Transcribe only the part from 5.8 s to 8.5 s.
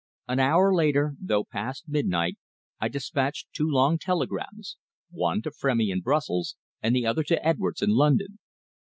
in Brussels, and the other to Edwards in London.